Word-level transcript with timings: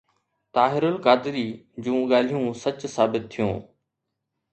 طاهر 0.57 0.85
القادري 0.87 1.43
جون 1.87 1.99
ڳالهيون 2.13 2.47
سچ 2.63 2.87
ثابت 2.95 3.29
ٿيون. 3.37 3.53